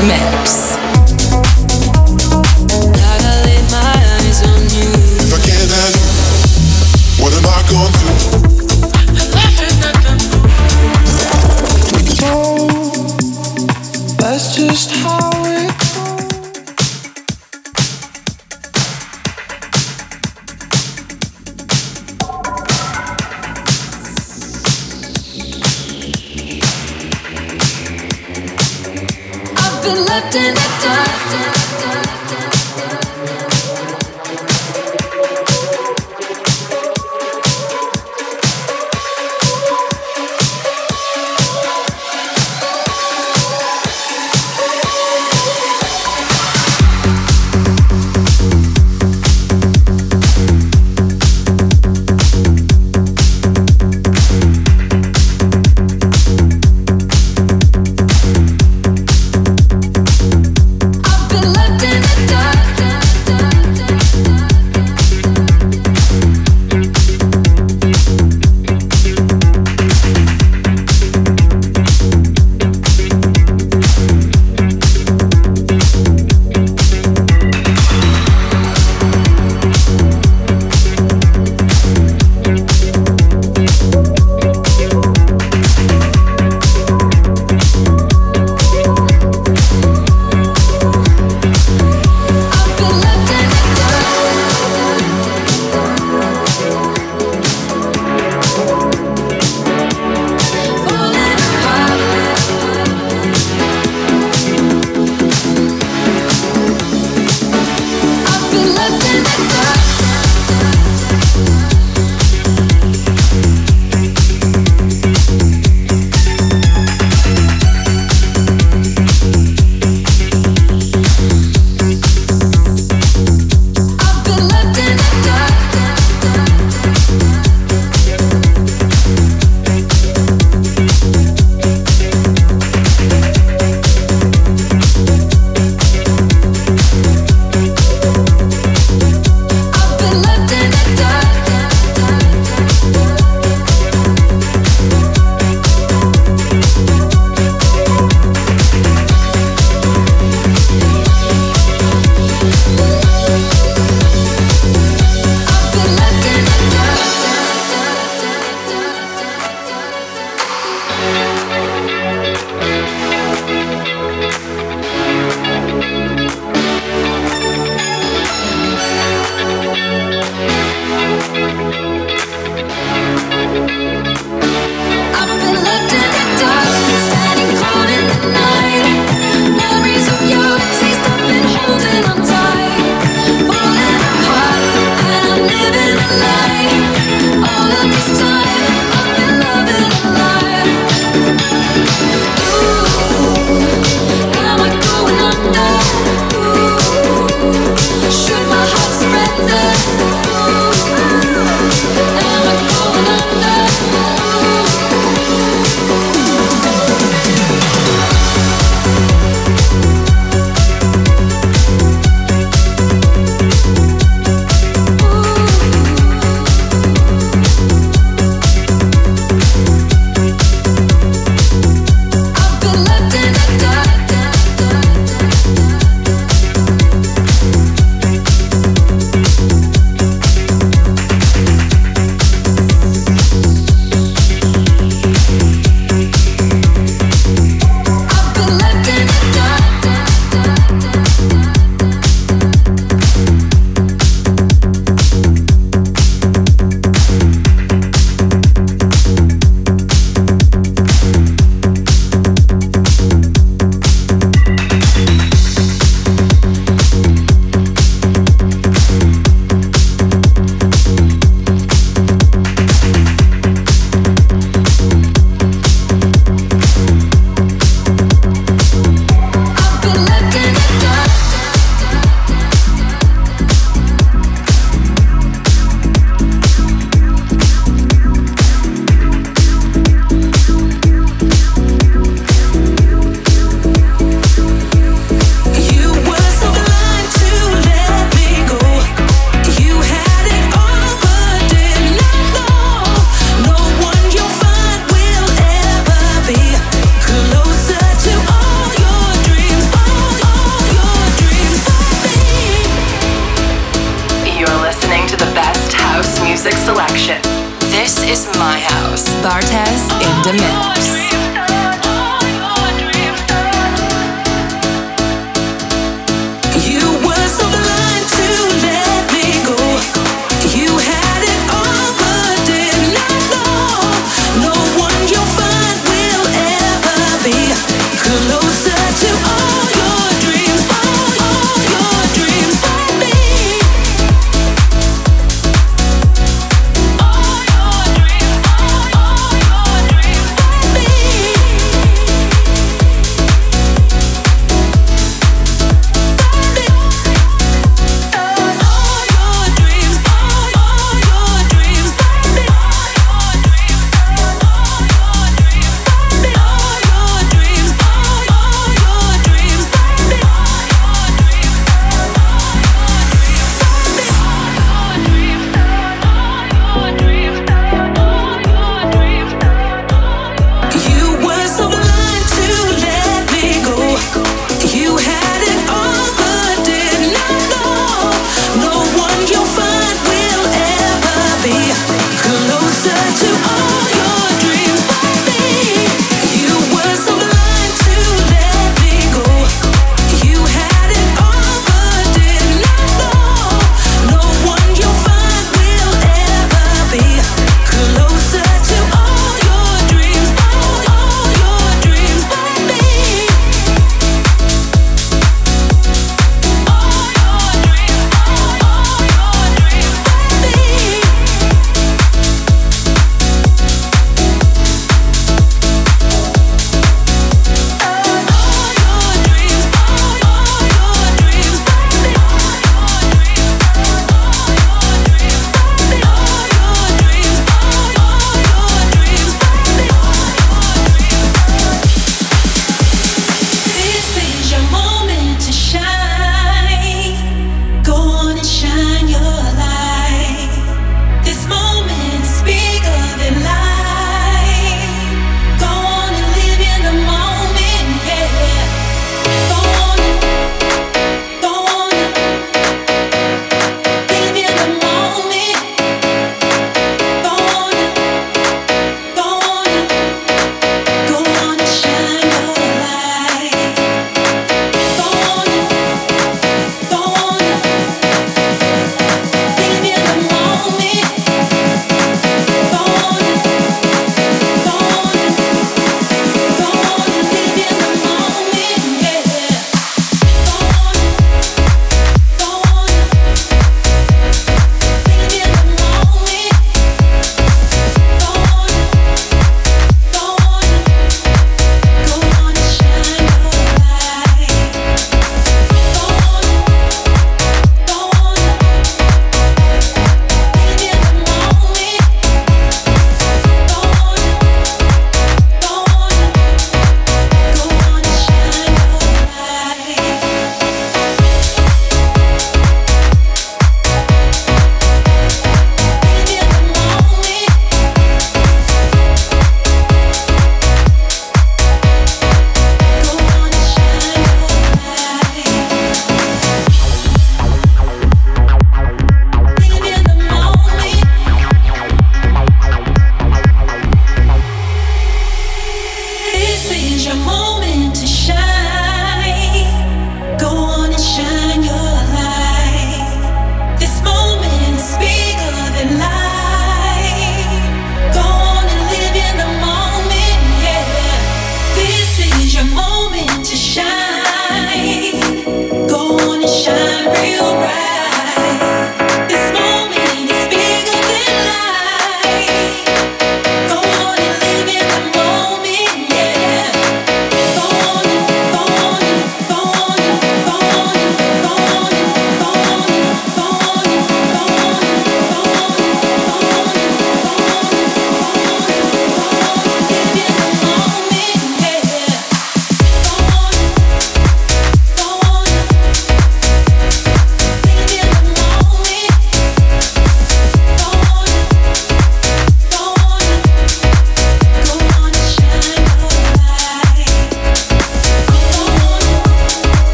[0.00, 0.29] the mix.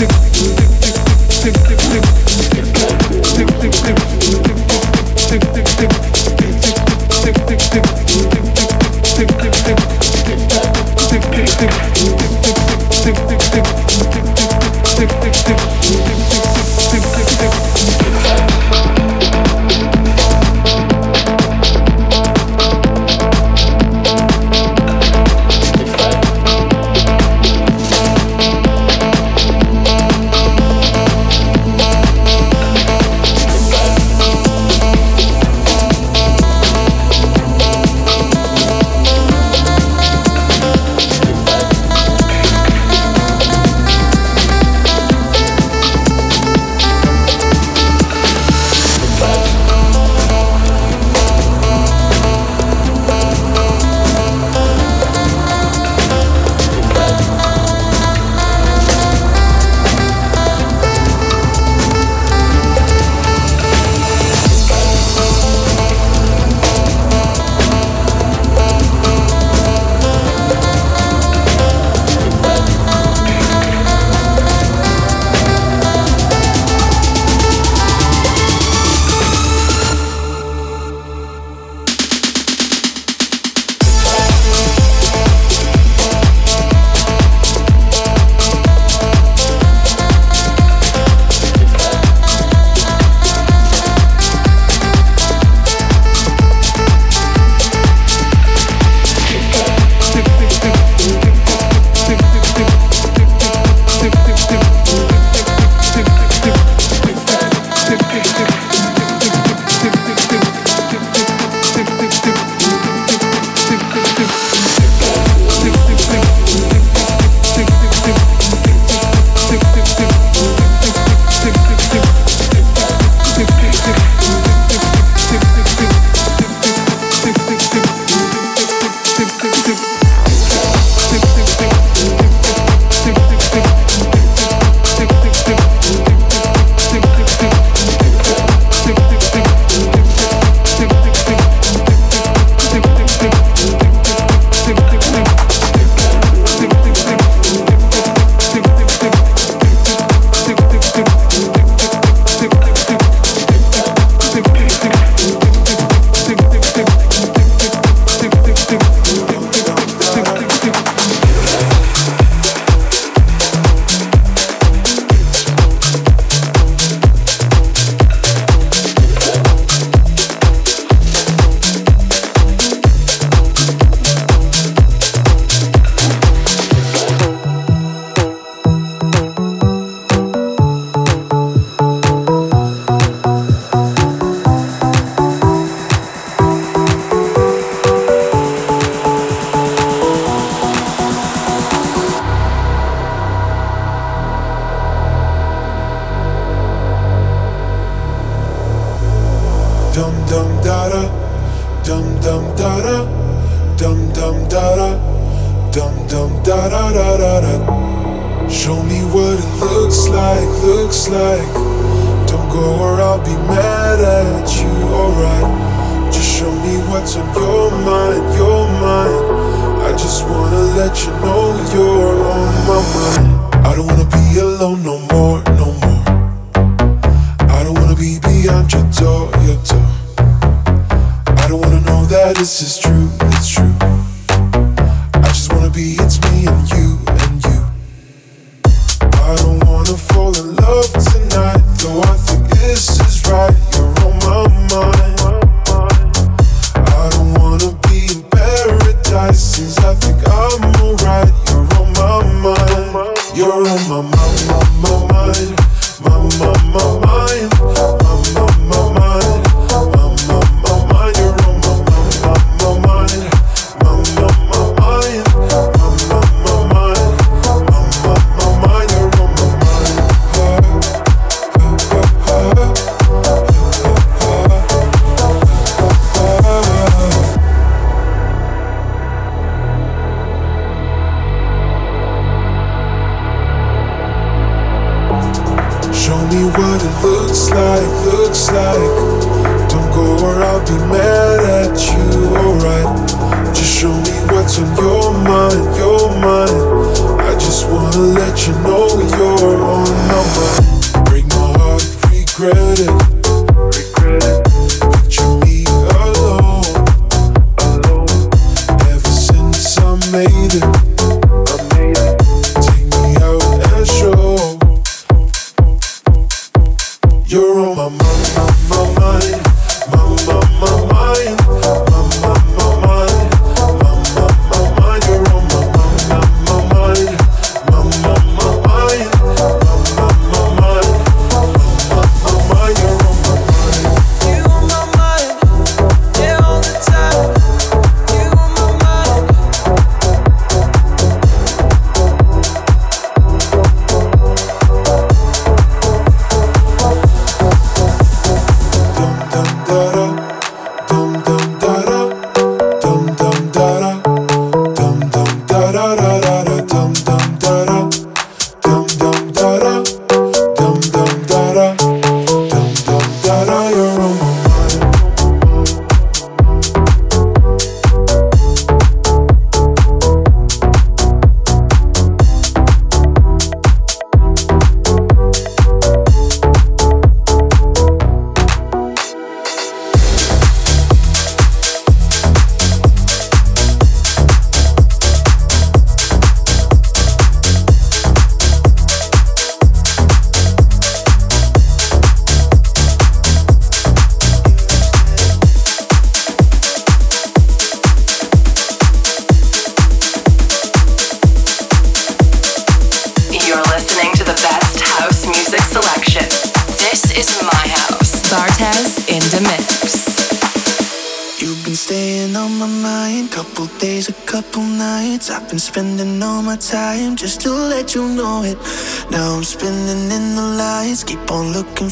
[0.00, 0.80] tick tick tick
[1.42, 2.59] tick tick tick tick tick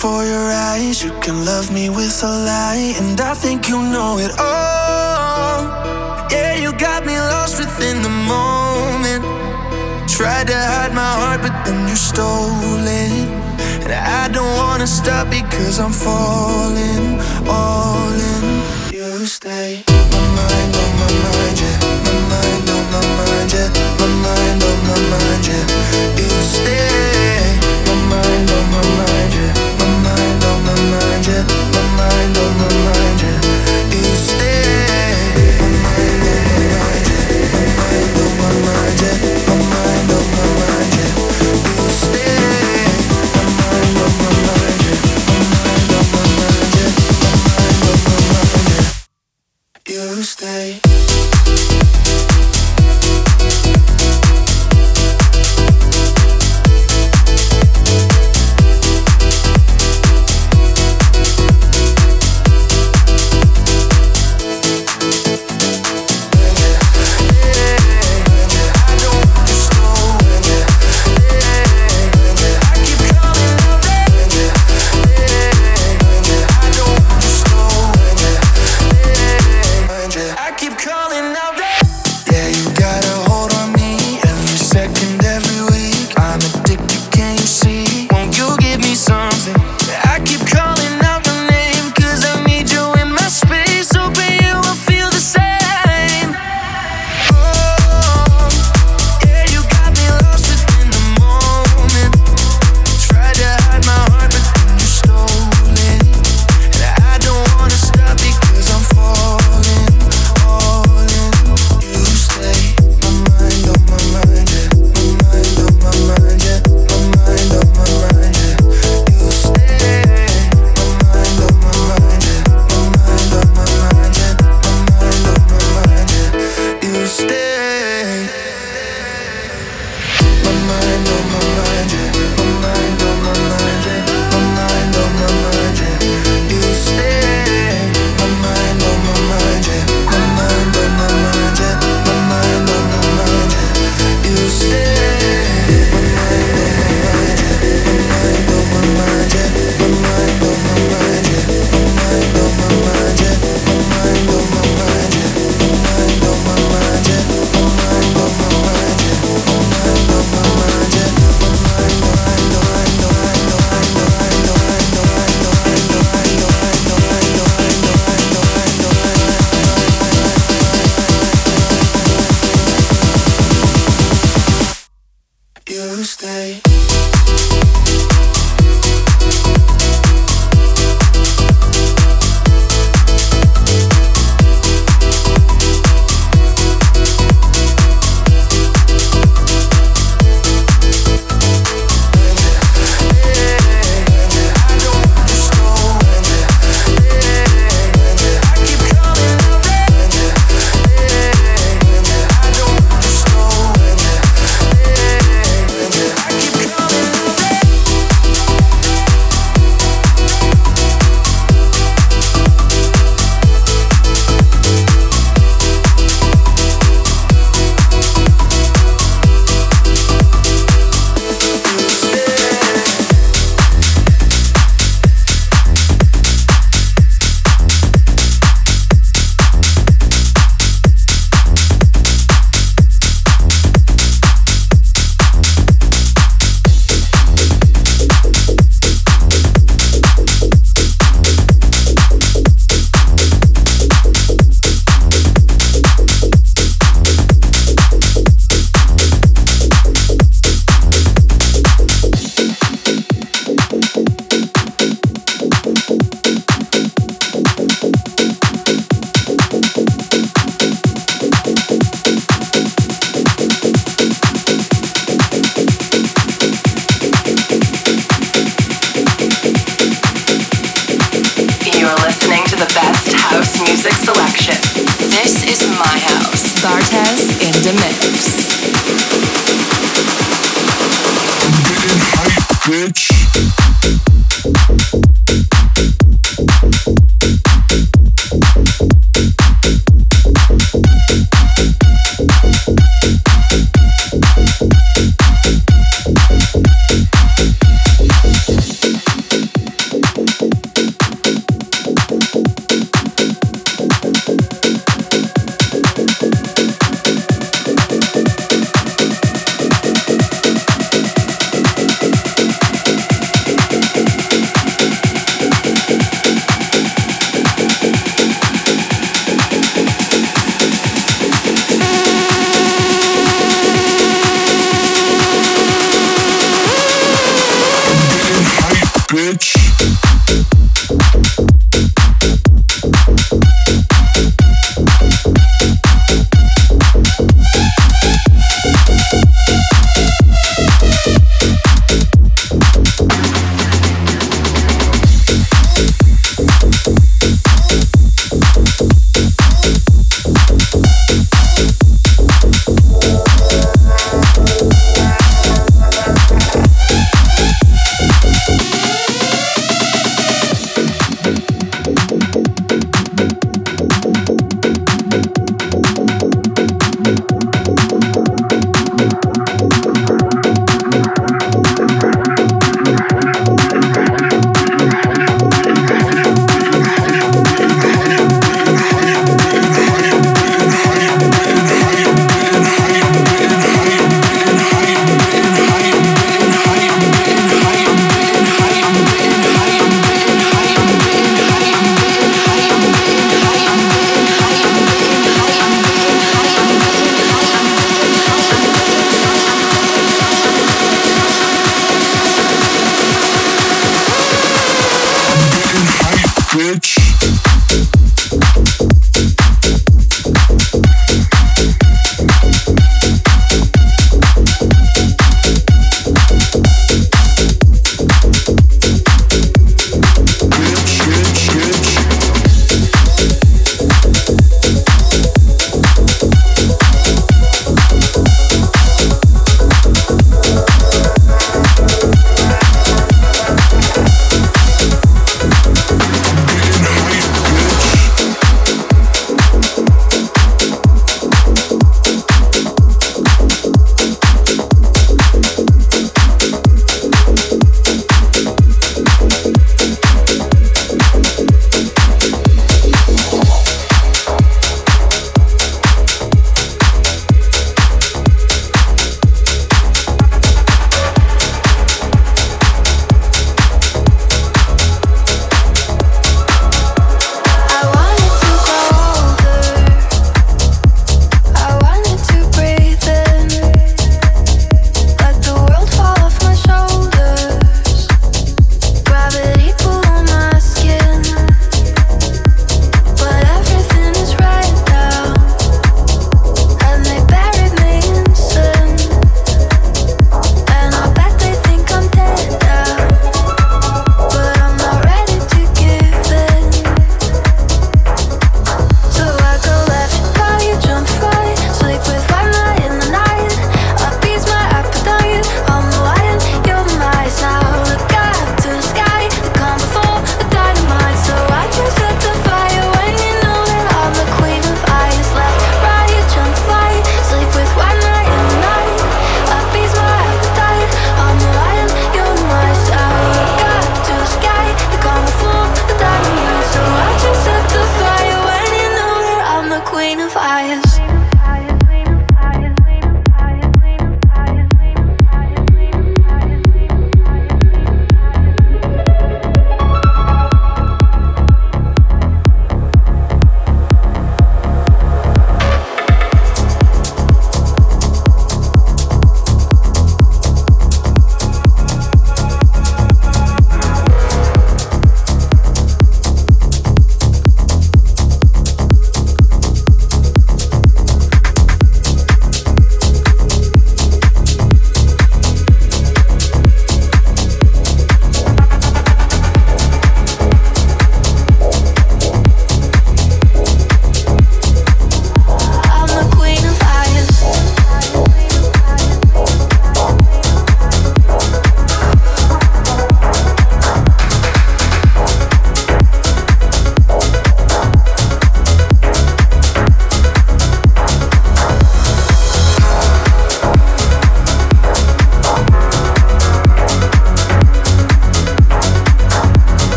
[0.00, 1.04] for your eyes.
[1.04, 5.60] You can love me with a lie, and I think you know it all.
[6.30, 9.22] Yeah, you got me lost within the moment.
[10.08, 13.28] Tried to hide my heart, but then you stole it.
[13.84, 18.44] And I don't wanna stop because I'm falling, all in.
[18.92, 19.89] You stay.